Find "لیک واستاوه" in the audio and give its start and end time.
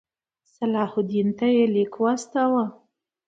1.73-2.65